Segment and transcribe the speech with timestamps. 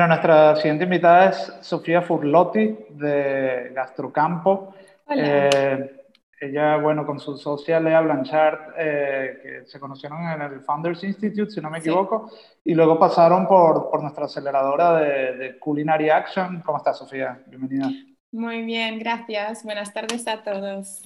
[0.00, 4.72] Bueno, nuestra siguiente invitada es Sofía Furlotti de Gastrocampo.
[5.10, 6.04] Eh,
[6.40, 11.50] ella, bueno, con su socia Lea Blanchard, eh, que se conocieron en el Founders Institute,
[11.50, 12.30] si no me equivoco,
[12.64, 16.62] y luego pasaron por, por nuestra aceleradora de, de, Culinary Action.
[16.64, 17.42] ¿Cómo estás, Sofía?
[17.46, 17.90] Bienvenida.
[18.30, 19.64] Muy bien, gracias.
[19.64, 21.02] Buenas tardes a todos.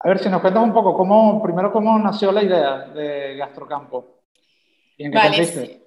[0.00, 4.18] A ver, si nos cuentas un poco, cómo, primero, cómo nació la idea de Gastrocampo.
[4.98, 5.66] ¿Y en qué consiste?
[5.66, 5.81] Sí,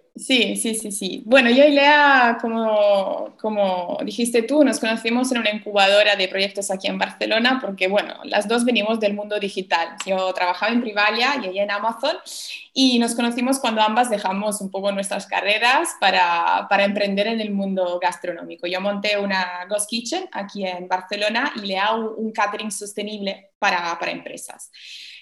[0.55, 1.23] sí, sí, sí.
[1.25, 6.71] Bueno, yo y Lea, como, como dijiste tú, nos conocimos en una incubadora de proyectos
[6.71, 9.89] aquí en Barcelona porque, bueno, las dos venimos del mundo digital.
[10.05, 12.15] Yo trabajaba en Privalia y ella en Amazon
[12.77, 17.51] y nos conocimos cuando ambas dejamos un poco nuestras carreras para, para emprender en el
[17.51, 18.67] mundo gastronómico.
[18.67, 23.97] Yo monté una Ghost Kitchen aquí en Barcelona y Lea un, un catering sostenible para,
[23.97, 24.71] para empresas.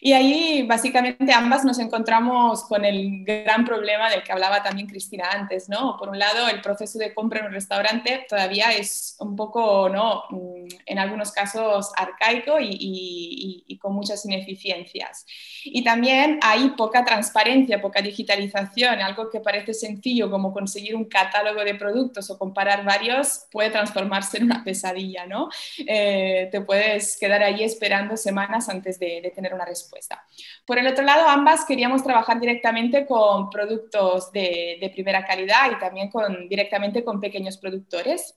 [0.06, 5.30] Y ahí básicamente ambas nos encontramos con el gran problema del que hablaba también Cristina
[5.32, 5.96] antes, ¿no?
[5.98, 10.24] Por un lado, el proceso de compra en un restaurante todavía es un poco, ¿no?
[10.30, 15.26] Mm, en algunos casos arcaico y, y, y con muchas ineficiencias.
[15.64, 17.43] Y también hay poca transparencia,
[17.82, 23.46] poca digitalización, algo que parece sencillo como conseguir un catálogo de productos o comparar varios
[23.52, 25.50] puede transformarse en una pesadilla, ¿no?
[25.86, 30.24] Eh, te puedes quedar ahí esperando semanas antes de, tener una respuesta.
[30.66, 36.12] Por el otro lado, ambas queríamos trabajar directamente con productos de, primera calidad y también
[36.50, 38.36] directamente con pequeños productores.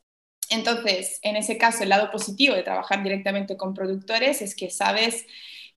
[0.49, 5.27] Entonces, en ese caso, el lado positivo de trabajar directamente con productores es que sabes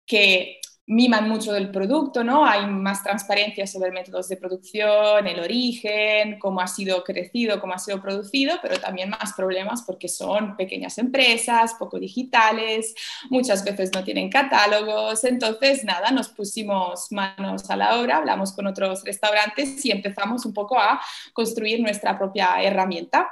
[0.06, 2.48] que miman mucho del producto, ¿no?
[2.48, 7.78] Hay más transparencia sobre métodos de producción, el origen, cómo ha sido crecido, cómo ha
[7.78, 12.96] sido producido, pero también más problemas porque son pequeñas empresas, poco digitales,
[13.30, 15.24] muchas veces no tienen catálogos.
[15.26, 20.56] Entonces, nada, nos pusimos manos a la obra, hablamos con otros restaurantes y empezamos un
[20.56, 21.00] poco a
[21.34, 23.28] construir nuestra propia herramienta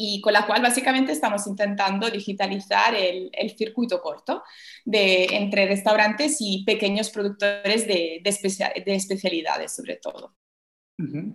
[0.00, 4.44] y con la cual básicamente estamos intentando digitalizar el, el circuito corto
[4.84, 10.36] de, entre restaurantes y pequeños productores de, de, de especialidades, sobre todo.
[10.98, 11.34] Uh -huh.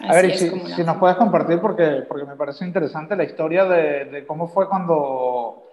[0.00, 4.04] A ver, si, si, nos puedes compartir, porque, porque me parece interesante la historia de,
[4.04, 5.64] de cómo fue cuando,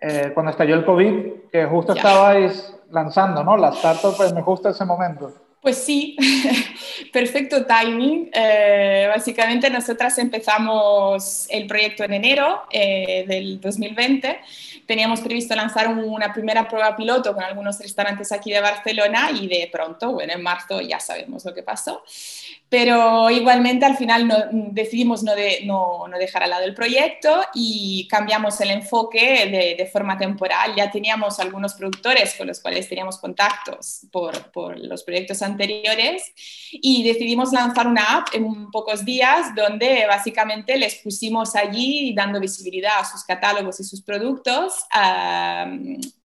[0.00, 2.00] eh, cuando estalló el COVID, que justo ya.
[2.00, 3.58] estabais lanzando, ¿no?
[3.58, 5.34] La startup en justo ese momento.
[5.64, 6.14] Pues sí,
[7.10, 8.28] perfecto timing.
[8.34, 14.40] Eh, básicamente nosotras empezamos el proyecto en enero eh, del 2020.
[14.86, 19.66] Teníamos previsto lanzar una primera prueba piloto con algunos restaurantes aquí de Barcelona y de
[19.72, 22.02] pronto, bueno, en marzo ya sabemos lo que pasó.
[22.68, 27.42] Pero igualmente al final no, decidimos no, de, no, no, dejar al lado el proyecto
[27.54, 30.74] y cambiamos el enfoque de, de, forma temporal.
[30.76, 35.53] Ya teníamos algunos productores con los cuales teníamos contactos por, por los proyectos anteriores
[36.72, 42.98] y decidimos lanzar una app en pocos días donde básicamente les pusimos allí dando visibilidad
[42.98, 44.84] a sus catálogos y sus productos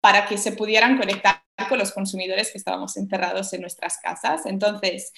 [0.02, 4.46] para que se pudieran conectar con los consumidores que estábamos encerrados en nuestras casas.
[4.46, 5.12] Entonces,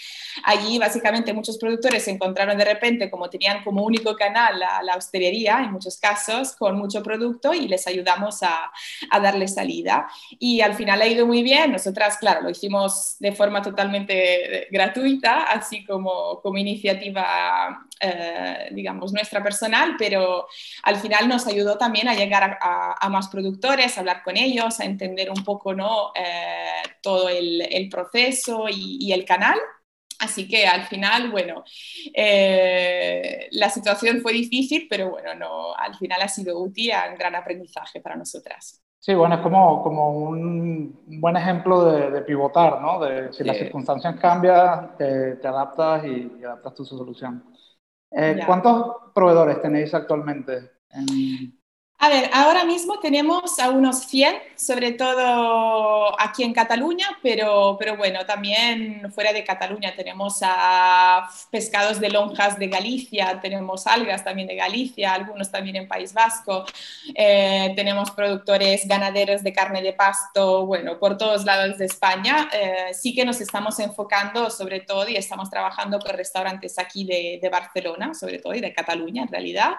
[0.45, 4.95] allí básicamente muchos productores se encontraron de repente, como tenían como único canal la, la
[4.95, 8.71] hostelería, en muchos casos, con mucho producto y les ayudamos a,
[9.11, 10.09] a, darle salida.
[10.39, 11.73] Y al final ha ido muy bien.
[11.73, 19.43] Nosotras, claro, lo hicimos de forma totalmente gratuita, así como, como iniciativa, eh, digamos, nuestra
[19.43, 20.47] personal, pero
[20.83, 24.37] al final nos ayudó también a llegar a, a, a más productores, a hablar con
[24.37, 26.11] ellos, a entender un poco, ¿no?
[26.13, 29.57] Eh, todo el, el proceso y, y, el canal.
[30.19, 31.63] Así que al final, bueno,
[32.13, 37.35] eh, la situación fue difícil, pero bueno, no, al final ha sido útil, un gran
[37.35, 38.83] aprendizaje para nosotras.
[38.99, 42.99] Sí, bueno, es como, como un buen ejemplo de, de pivotar, ¿no?
[42.99, 43.43] De si sí.
[43.45, 47.45] las circunstancias cambian, te, te adaptas y, y, adaptas tu solución.
[48.11, 50.71] Eh, ¿Cuántos proveedores tenéis actualmente?
[50.91, 51.58] En...
[52.01, 57.97] A ver, ahora mismo tenemos a unos 100, sobre todo aquí en Cataluña, pero, pero
[57.97, 64.47] bueno, también fuera de Cataluña tenemos a pescados de lonjas de Galicia, tenemos algas también
[64.47, 66.63] de Galicia, algunos también en País Vasco,
[67.13, 72.49] eh, tenemos productores ganaderos de carne de pasto, bueno, por todos lados de España.
[72.53, 77.39] Eh, sí que nos estamos enfocando sobre todo y estamos trabajando con restaurantes aquí de,
[77.41, 79.71] de Barcelona, sobre todo, y de Cataluña en realidad,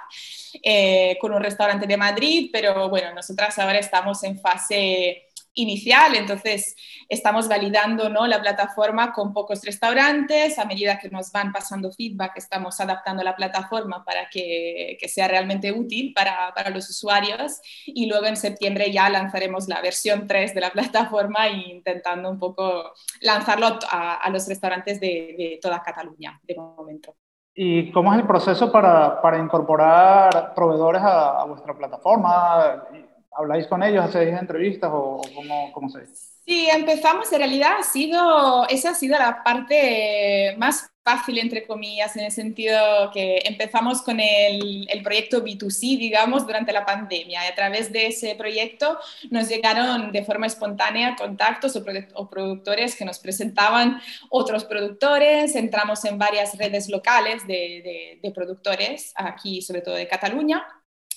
[0.63, 6.15] eh, con un restaurante de Madrid Madrid, pero bueno, nosotras ahora estamos en fase inicial,
[6.15, 6.77] entonces
[7.09, 8.27] estamos validando ¿no?
[8.27, 13.35] la plataforma con pocos restaurantes, a medida que nos van pasando feedback estamos adaptando la
[13.35, 19.11] plataforma para que, sea realmente útil para, para, los usuarios y luego en septiembre ya
[19.11, 25.01] lanzaremos la versión 3 de la plataforma intentando un poco lanzarlo a, a los restaurantes
[25.01, 27.17] de toda Cataluña de momento.
[27.63, 32.87] ¿Y cómo es el proceso para, para incorporar proveedores a, vuestra plataforma?
[33.33, 36.07] ¿Habláis con ellos, hacéis entrevistas o cómo, cómo se?
[36.07, 42.17] Sí, empezamos, en realidad ha sido, esa ha sido la parte más fácil, entre comillas,
[42.17, 47.45] en el sentido que empezamos con el, el, proyecto B2C, digamos, durante la pandemia.
[47.45, 48.99] Y a través de ese proyecto
[49.31, 51.85] nos llegaron de forma espontánea contactos o,
[52.15, 55.55] o productores que nos presentaban otros productores.
[55.55, 60.65] Entramos en varias redes locales de, de, de productores, aquí sobre todo de Cataluña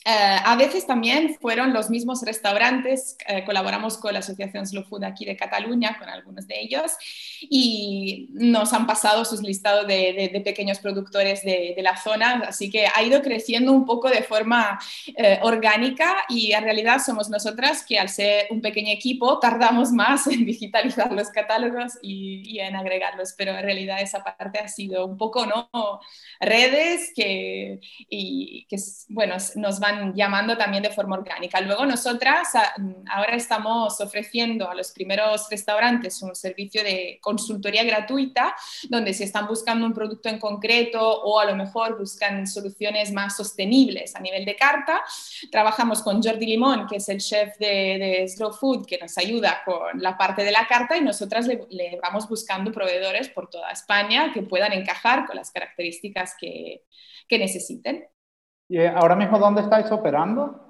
[0.06, 5.06] eh, a veces también fueron los mismos restaurantes, eh, colaboramos con la Asociación Slow Food
[5.06, 6.92] aquí de Cataluña, con algunos de ellos,
[7.42, 13.04] y nos han pasado sus listados de, pequeños productores de, la zona, así que ha
[13.04, 14.80] ido creciendo un poco de forma
[15.18, 20.28] eh, orgánica y en realidad somos nosotras que al ser un pequeño equipo tardamos más
[20.28, 25.06] en digitalizar los catálogos y, y en agregarlos, pero en realidad esa parte ha sido
[25.06, 25.70] un poco, ¿no?
[26.40, 27.80] Redes que,
[28.10, 28.78] y, que
[29.10, 31.62] bueno, nos van llamando también de forma orgánica.
[31.62, 32.50] Luego nosotras
[33.10, 38.56] ahora estamos ofreciendo a los primeros restaurantes un servicio de consultoría gratuita,
[38.90, 43.36] donde si están buscando un producto en concreto o a lo mejor buscan soluciones más
[43.36, 45.02] sostenibles a nivel de carta,
[45.52, 50.02] trabajamos con Jordi Limón, que es el chef de, Slow Food, que nos ayuda con
[50.02, 54.32] la parte de la carta y nosotras le, le vamos buscando proveedores por toda España
[54.34, 56.84] que puedan encajar con las características que,
[57.28, 58.08] que necesiten.
[58.68, 60.64] ¿Y ahora mismo dónde estáis operando?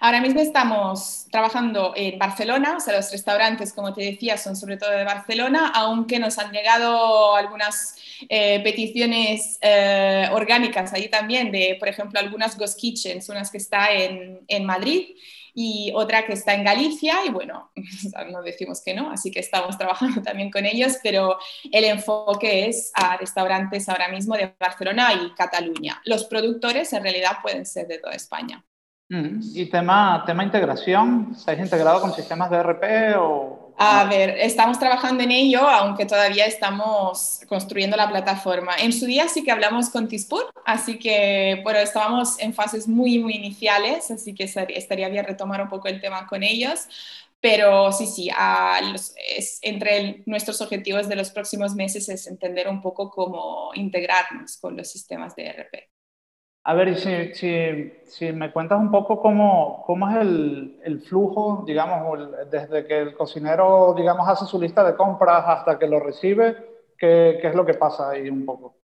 [0.00, 4.76] Ahora mismo estamos trabajando en Barcelona, o sea, los restaurantes, como te decía, son sobre
[4.76, 7.96] todo de Barcelona, aunque nos han llegado algunas
[8.28, 13.92] eh, peticiones eh, orgánicas ahí también, de, por ejemplo, algunas Ghost Kitchens, unas que está
[13.92, 15.16] en, en Madrid
[15.60, 17.72] y otra que está en Galicia y bueno,
[18.30, 21.36] no decimos que no, así que estamos trabajando también con ellos, pero
[21.72, 26.00] el enfoque es a restaurantes ahora mismo de Barcelona y Cataluña.
[26.04, 28.64] Los productores en realidad pueden ser de toda España.
[29.08, 31.32] Mm, ¿Y tema, tema integración?
[31.36, 36.46] ¿Estáis integrado con sistemas de RP o a ver, estamos trabajando en ello, aunque todavía
[36.46, 38.74] estamos construyendo la plataforma.
[38.76, 43.20] En su día sí que hablamos con Tispur, así que bueno, estábamos en fases muy,
[43.20, 46.88] muy iniciales, así que estaría bien retomar un poco el tema con ellos.
[47.40, 48.28] Pero sí, sí,
[49.36, 54.76] es, entre nuestros objetivos de los próximos meses es entender un poco cómo integrarnos con
[54.76, 55.97] los sistemas de RP.
[56.64, 62.18] A ver, si, si, si, me cuentas un poco cómo, cómo es el, flujo, digamos,
[62.50, 66.56] desde que el cocinero, digamos, hace su lista de compras hasta que lo recibe,
[66.98, 68.77] ¿qué, qué es lo que pasa ahí un poco?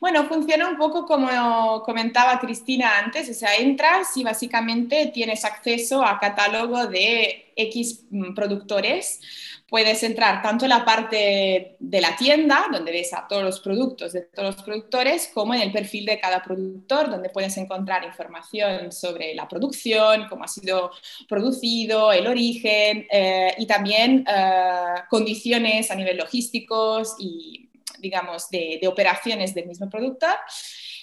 [0.00, 6.04] Bueno, funciona un poco como comentaba Cristina antes, o sea, entras y básicamente tienes acceso
[6.04, 8.04] a catálogo de X
[8.34, 9.20] productores.
[9.68, 14.12] Puedes entrar tanto en la parte de la tienda, donde ves a todos los productos
[14.12, 18.92] de todos los productores, como en el perfil de cada productor, donde puedes encontrar información
[18.92, 20.92] sobre la producción, cómo ha sido
[21.28, 27.65] producido, el origen eh, y también eh, condiciones a nivel logísticos y
[27.98, 30.36] digamos, de, operaciones del mismo productor.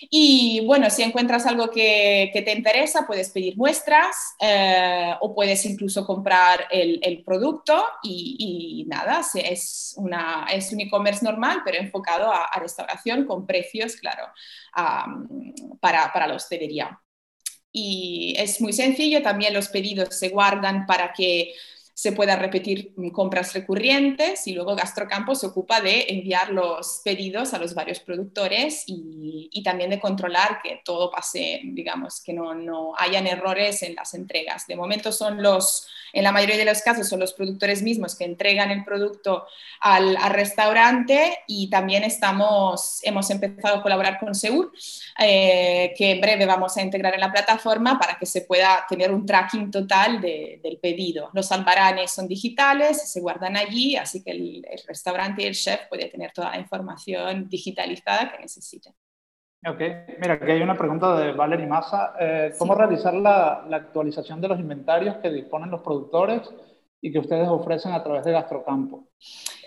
[0.10, 6.06] Y bueno, si encuentras algo que, te interesa, puedes pedir muestras eh, o puedes incluso
[6.06, 13.26] comprar el, producto y, nada, es, una, es un e-commerce normal, pero enfocado a, restauración
[13.26, 14.26] con precios, claro,
[15.80, 17.00] para, para la hostelería.
[17.76, 21.56] Y es muy sencillo, también los pedidos se guardan para que
[21.94, 27.60] se pueda repetir compras recurrentes y luego Gastrocampo se ocupa de enviar los pedidos a
[27.60, 32.94] los varios productores y, y también de controlar que todo pase, digamos, que no, no,
[32.98, 34.66] hayan errores en las entregas.
[34.68, 38.24] De momento son los, en la mayoría de los casos son los productores mismos que
[38.24, 39.46] entregan el producto
[39.82, 44.72] al, al restaurante y también estamos, hemos empezado a colaborar con Seur,
[45.20, 49.12] eh, que en breve vamos a integrar en la plataforma para que se pueda tener
[49.12, 51.32] un tracking total de, del pedido.
[51.34, 56.06] Los salvará son digitales, se guardan allí, así que el, restaurante y el chef puede
[56.06, 58.94] tener toda la información digitalizada que necesiten.
[59.66, 59.80] Ok,
[60.20, 62.14] mira, aquí hay una pregunta de Valerie Massa.
[62.20, 66.42] Eh, ¿Cómo realizar la, la, actualización de los inventarios que disponen los productores
[67.00, 69.08] y que ustedes ofrecen a través de Gastrocampo?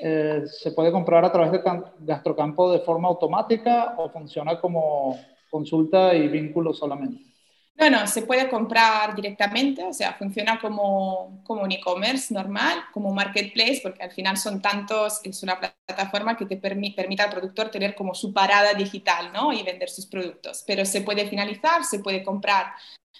[0.02, 1.62] Eh, ¿Se puede comprar a través de
[2.00, 5.18] Gastrocampo de forma automática o funciona como
[5.50, 7.35] consulta y vínculo solamente?
[7.78, 13.12] No, no, se puede comprar directamente, o sea, funciona como, como un e-commerce normal, como
[13.12, 17.94] marketplace, porque al final son tantos, es una plataforma que te permite al productor tener
[17.94, 19.52] como su parada digital, ¿no?
[19.52, 20.64] Y vender sus productos.
[20.66, 22.72] Pero se puede finalizar, se puede comprar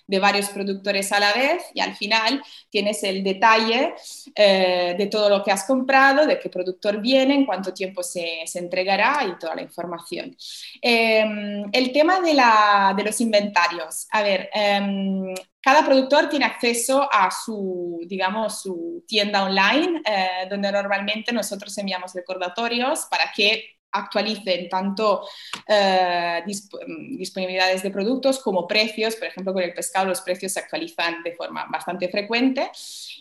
[0.06, 3.94] de varios productores a la vez y al final tienes el detalle
[4.34, 8.42] eh, de todo lo que has comprado, de qué productor viene, en cuánto tiempo se,
[8.46, 10.36] se entregará y toda la información.
[10.80, 14.06] Em, el tema de, la, de, los inventarios.
[14.10, 20.70] A ver, em, cada productor tiene acceso a su, digamos, su tienda online, eh, donde
[20.70, 25.26] normalmente nosotros enviamos recordatorios para que actualicen tanto
[25.66, 29.16] eh, mm, disponibilidades de productos como precios.
[29.16, 32.70] Por ejemplo, con el pescado los precios se actualizan de forma bastante frecuente.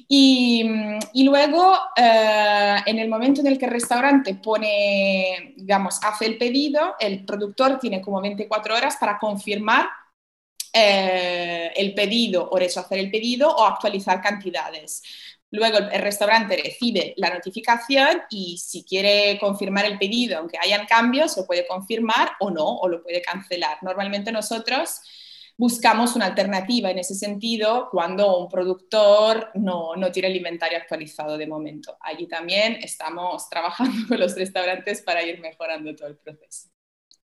[0.08, 6.26] Y, mm, luego, eh, en el momento en el que el restaurante pone, digamos, hace
[6.26, 9.88] el pedido, el productor tiene como 24 horas para confirmar
[10.78, 15.02] eh, el pedido o rechazar el pedido o actualizar cantidades.
[15.56, 21.38] Luego el restaurante recibe la notificación y si quiere confirmar el pedido, aunque hayan cambios,
[21.38, 23.78] lo puede confirmar o no, o lo puede cancelar.
[23.82, 25.02] Normalmente nosotros
[25.58, 31.38] buscamos una alternativa en ese sentido cuando un productor no, no tiene el inventario actualizado
[31.38, 31.98] de momento.
[32.02, 36.70] Allí también estamos trabajando con los restaurantes para ir mejorando todo el proceso.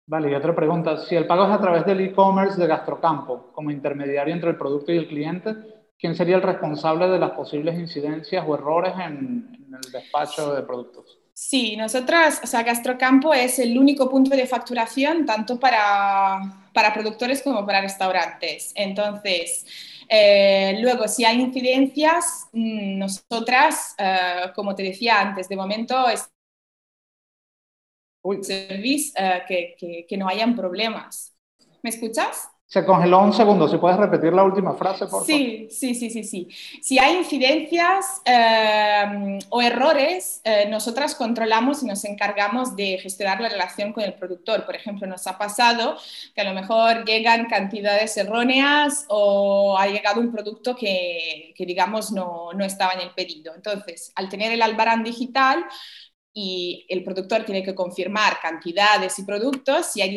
[0.07, 0.97] Vale, y otra pregunta.
[1.05, 4.91] Si el pago es a través del e-commerce de Gastrocampo, como intermediario entre el producto
[4.91, 5.55] y el cliente,
[5.99, 11.19] ¿quién sería el responsable de las posibles incidencias o errores en, el despacho de productos?
[11.33, 17.43] Sí, nosotras, o sea, Gastrocampo es el único punto de facturación tanto para, para productores
[17.43, 18.73] como para restaurantes.
[18.75, 19.65] Entonces,
[20.09, 26.29] eh, luego, si hay incidencias, mm, nosotras, eh, como te decía antes, de momento es
[28.43, 31.35] service eh, que, que, que no hayan problemas.
[31.83, 32.49] ¿Me escuchas?
[32.71, 35.27] Se congeló un segundo, si puedes repetir la última frase, por favor.
[35.27, 36.49] Sí, sí, sí, sí, sí.
[36.83, 43.49] Si hay incidencias eh, o errores, eh, nosotras controlamos y nos encargamos de gestionar la
[43.49, 44.67] relación con el productor.
[44.67, 45.97] Por ejemplo, nos ha pasado
[46.35, 52.13] que a lo mejor llegan cantidades erróneas o ha llegado un producto que, que digamos,
[52.13, 53.55] no, no estaba en el pedido.
[53.55, 55.65] Entonces, al tener el albarán digital,
[56.41, 60.17] y el productor tiene que confirmar cantidades y productos, si hay,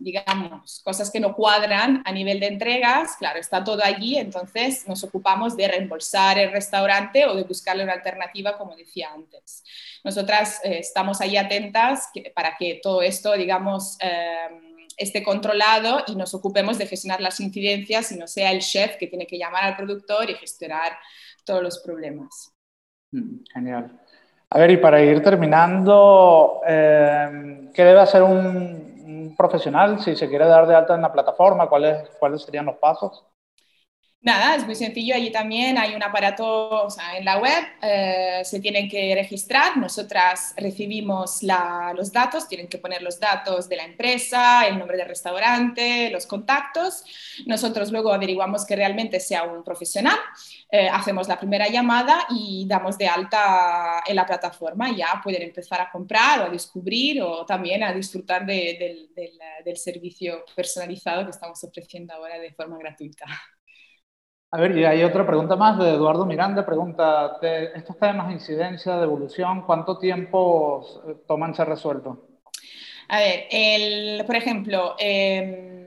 [0.00, 5.04] digamos, cosas que no cuadran a nivel de entregas, claro, está todo allí, entonces nos
[5.04, 9.62] ocupamos de reembolsar el restaurante o de buscarle una alternativa, como decía antes.
[10.02, 16.34] Nosotras eh, estamos ahí atentas para que todo esto, digamos, em, esté controlado y nos
[16.34, 19.76] ocupemos de gestionar las incidencias y no sea el chef que tiene que llamar al
[19.76, 20.98] productor y gestionar
[21.44, 22.52] todos los problemas.
[23.12, 24.01] Mm, genial.
[24.54, 30.44] A ver, y para ir terminando, eh, ¿qué debe hacer un, profesional si se quiere
[30.44, 31.68] dar de alta en la plataforma?
[31.70, 33.24] ¿Cuáles, cuáles serían los pasos?
[34.24, 35.16] Nada, es muy sencillo.
[35.16, 39.76] Allí también hay un aparato o sea, en la web, eh, se tienen que registrar.
[39.76, 41.40] Nosotras recibimos
[41.94, 46.26] los datos, tienen que poner los datos de la empresa, el nombre del restaurante, los
[46.26, 47.02] contactos.
[47.46, 50.18] Nosotros luego averiguamos que realmente sea un profesional,
[50.70, 54.94] eh, hacemos la primera llamada y damos de alta en la plataforma.
[54.96, 59.10] Ya pueden empezar a comprar o a descubrir o también a disfrutar del,
[59.64, 63.26] del servicio personalizado que estamos ofreciendo ahora de forma gratuita.
[64.54, 66.66] A ver, y hay otra pregunta más de Eduardo Miranda.
[66.66, 67.38] Pregunta,
[67.74, 70.84] estos temas de incidencia, de evolución, ¿cuánto tiempo
[71.26, 72.26] toman ser resuelto?
[73.08, 75.81] A ver, el, por ejemplo, em,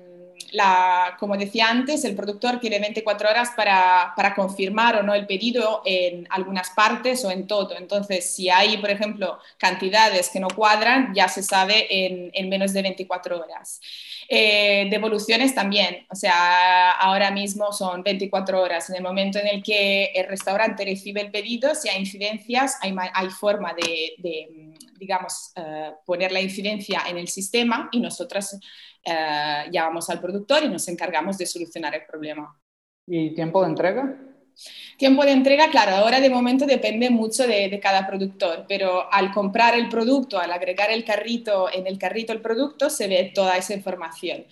[1.19, 5.81] como decía antes, el productor tiene 24 horas para, para, confirmar o no el pedido
[5.85, 7.75] en algunas partes o en todo.
[7.77, 12.73] Entonces, si hay, por ejemplo, cantidades que no cuadran, ya se sabe en, en menos
[12.73, 13.81] de 24 horas.
[14.27, 18.89] Eh, devoluciones también, o sea, ahora mismo son 24 horas.
[18.89, 23.29] En el momento en el que el restaurante recibe el pedido, si hay incidencias, hay
[23.29, 28.59] forma de, digamos, eh, poner la incidencia en el sistema y nosotras
[29.03, 32.59] eh, llamamos al productor y nos encargamos de solucionar el problema.
[33.07, 34.17] ¿Y tiempo de entrega?
[34.97, 39.75] Tiempo de entrega, claro, ahora de momento depende mucho de, cada productor, pero al comprar
[39.75, 43.73] el producto, al agregar el carrito, en el carrito el producto, se ve toda esa
[43.73, 44.45] información.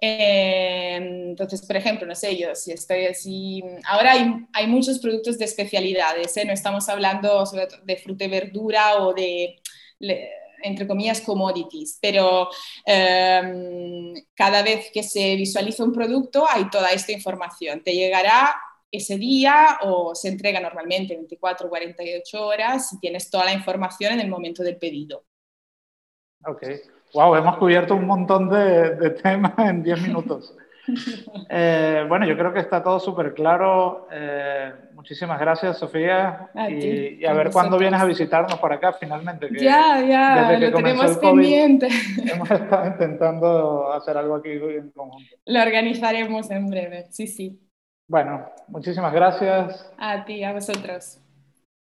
[0.00, 5.38] Eh, entonces, por ejemplo, no sé, yo si estoy así, ahora hay, hay muchos productos
[5.38, 6.44] de especialidades, ¿eh?
[6.44, 7.44] no estamos hablando
[7.84, 9.56] de fruta y verdura o de,
[10.62, 12.48] entre comillas, commodities, pero
[12.86, 17.82] eh, cada vez que se visualiza un producto hay toda esta información.
[17.82, 18.56] Te llegará
[18.90, 24.14] ese día o se entrega normalmente 24 o 48 horas y tienes toda la información
[24.14, 25.24] en el momento del pedido.
[26.46, 26.62] Ok.
[27.12, 30.54] Wow, hemos cubierto un montón de, temas en 10 minutos.
[31.48, 34.08] Eh, bueno, yo creo que está todo súper claro.
[34.10, 36.50] Eh, muchísimas gracias, Sofía.
[36.68, 39.48] y, a ver cuándo vienes a visitarnos por acá finalmente.
[39.52, 41.88] ya, ya, lo tenemos pendiente.
[42.24, 45.36] Hemos estado intentando hacer algo aquí en conjunto.
[45.46, 47.60] Lo organizaremos en breve, sí, sí.
[48.06, 49.90] Bueno, muchísimas gracias.
[49.96, 51.23] A ti, a vosotros.